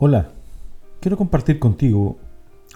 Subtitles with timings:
[0.00, 0.30] Hola,
[1.00, 2.18] quiero compartir contigo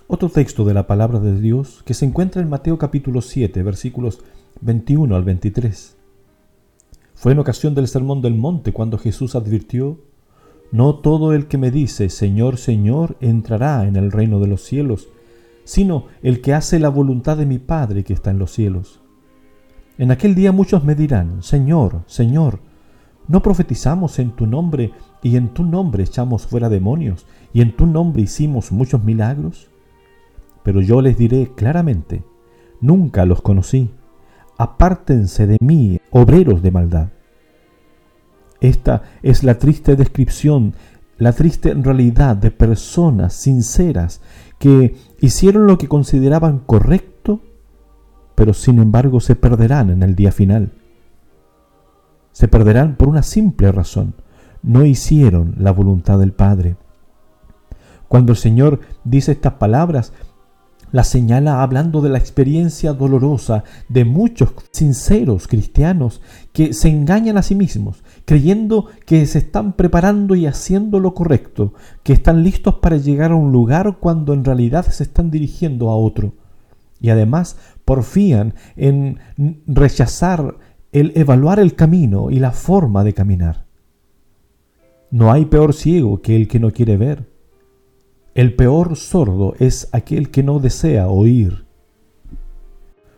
[0.09, 4.19] otro texto de la palabra de Dios que se encuentra en Mateo capítulo 7, versículos
[4.61, 5.96] 21 al 23.
[7.14, 10.01] Fue en ocasión del Sermón del Monte cuando Jesús advirtió,
[10.72, 15.07] No todo el que me dice, Señor, Señor, entrará en el reino de los cielos,
[15.63, 19.01] sino el que hace la voluntad de mi Padre que está en los cielos.
[19.97, 22.59] En aquel día muchos me dirán, Señor, Señor,
[23.29, 27.87] ¿no profetizamos en tu nombre y en tu nombre echamos fuera demonios, y en tu
[27.87, 29.69] nombre hicimos muchos milagros?
[30.63, 32.23] Pero yo les diré claramente,
[32.80, 33.91] nunca los conocí,
[34.59, 37.09] apártense de mí, obreros de maldad.
[38.61, 40.75] Esta es la triste descripción,
[41.19, 44.21] la triste realidad de personas sinceras
[44.59, 47.41] que hicieron lo que consideraban correcto,
[48.35, 50.73] pero sin embargo se perderán en el día final.
[52.33, 54.15] Se perderán por una simple razón,
[54.63, 56.77] no hicieron la voluntad del Padre.
[58.09, 60.13] Cuando el Señor dice estas palabras,
[60.93, 66.20] la señala hablando de la experiencia dolorosa de muchos sinceros cristianos
[66.52, 71.72] que se engañan a sí mismos, creyendo que se están preparando y haciendo lo correcto,
[72.02, 75.96] que están listos para llegar a un lugar cuando en realidad se están dirigiendo a
[75.96, 76.34] otro.
[77.00, 79.19] Y además porfían en
[79.67, 80.58] rechazar
[80.92, 83.64] el evaluar el camino y la forma de caminar.
[85.10, 87.30] No hay peor ciego que el que no quiere ver.
[88.34, 91.66] El peor sordo es aquel que no desea oír.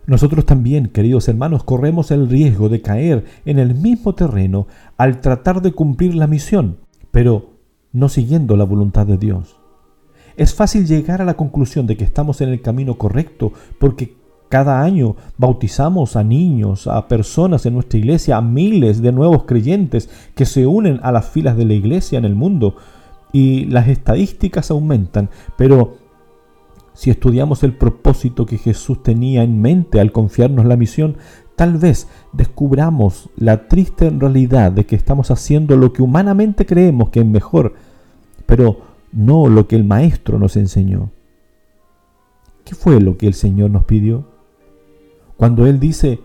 [0.06, 4.66] Nosotros también, queridos hermanos, corremos el riesgo de caer en el mismo terreno
[4.96, 6.78] al tratar de cumplir la misión,
[7.10, 7.54] pero
[7.92, 9.56] no siguiendo la voluntad de Dios.
[10.36, 14.16] Es fácil llegar a la conclusión de que estamos en el camino correcto porque
[14.48, 20.08] cada año bautizamos a niños, a personas en nuestra iglesia, a miles de nuevos creyentes
[20.34, 22.76] que se unen a las filas de la iglesia en el mundo
[23.32, 25.96] y las estadísticas aumentan, pero
[26.94, 31.16] si estudiamos el propósito que Jesús tenía en mente al confiarnos la misión,
[31.56, 37.20] tal vez descubramos la triste realidad de que estamos haciendo lo que humanamente creemos que
[37.20, 37.74] es mejor,
[38.46, 38.78] pero
[39.12, 41.10] no lo que el Maestro nos enseñó.
[42.64, 44.33] ¿Qué fue lo que el Señor nos pidió?
[45.36, 46.20] Cuando Él dice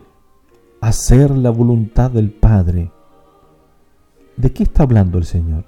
[0.81, 2.91] hacer la voluntad del Padre,
[4.37, 5.65] ¿de qué está hablando el Señor?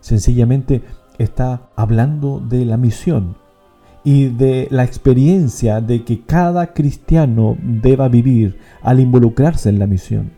[0.00, 0.82] Sencillamente
[1.18, 3.36] está hablando de la misión
[4.04, 10.32] y de la experiencia de que cada cristiano deba vivir al involucrarse en la misión.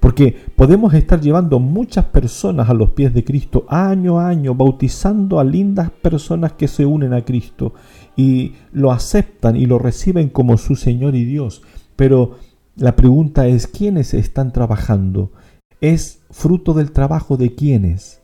[0.00, 5.40] Porque podemos estar llevando muchas personas a los pies de Cristo año a año, bautizando
[5.40, 7.74] a lindas personas que se unen a Cristo
[8.16, 11.62] y lo aceptan y lo reciben como su Señor y Dios.
[11.96, 12.36] Pero
[12.76, 15.32] la pregunta es, ¿quiénes están trabajando?
[15.80, 18.22] ¿Es fruto del trabajo de quiénes?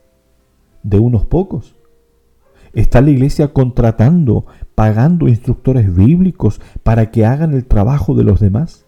[0.82, 1.74] ¿De unos pocos?
[2.72, 8.83] ¿Está la iglesia contratando, pagando instructores bíblicos para que hagan el trabajo de los demás?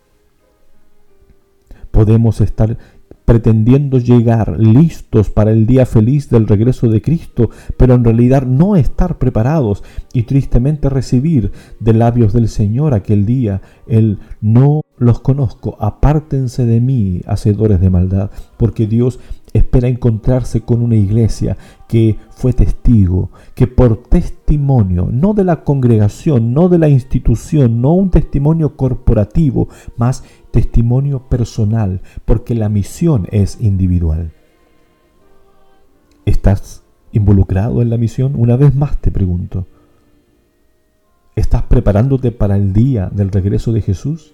[1.96, 2.76] Podemos estar
[3.24, 7.48] pretendiendo llegar listos para el día feliz del regreso de Cristo,
[7.78, 13.62] pero en realidad no estar preparados y tristemente recibir de labios del Señor aquel día
[13.86, 19.18] el no los conozco, apártense de mí, hacedores de maldad, porque Dios
[19.54, 21.56] espera encontrarse con una iglesia
[21.88, 27.94] que fue testigo, que por testimonio, no de la congregación, no de la institución, no
[27.94, 30.24] un testimonio corporativo, más
[30.56, 34.32] testimonio personal, porque la misión es individual.
[36.24, 38.32] ¿Estás involucrado en la misión?
[38.36, 39.66] Una vez más te pregunto.
[41.34, 44.32] ¿Estás preparándote para el día del regreso de Jesús?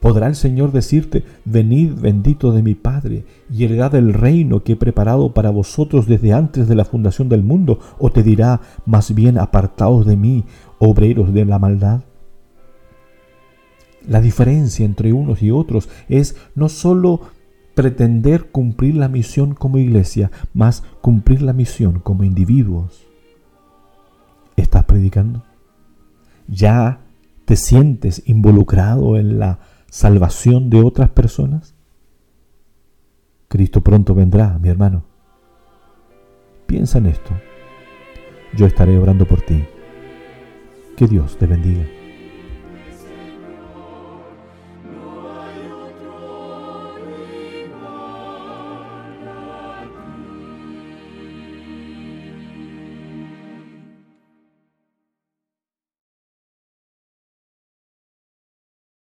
[0.00, 4.76] ¿Podrá el Señor decirte, venid bendito de mi Padre y heredad el reino que he
[4.76, 7.78] preparado para vosotros desde antes de la fundación del mundo?
[7.98, 10.46] ¿O te dirá, más bien apartaos de mí,
[10.78, 12.07] obreros de la maldad?
[14.08, 17.20] La diferencia entre unos y otros es no sólo
[17.74, 23.06] pretender cumplir la misión como iglesia, más cumplir la misión como individuos.
[24.56, 25.44] ¿Estás predicando?
[26.48, 27.02] ¿Ya
[27.44, 29.60] te sientes involucrado en la
[29.90, 31.74] salvación de otras personas?
[33.46, 35.04] Cristo pronto vendrá, mi hermano.
[36.66, 37.30] Piensa en esto.
[38.56, 39.64] Yo estaré orando por ti.
[40.96, 41.97] Que Dios te bendiga.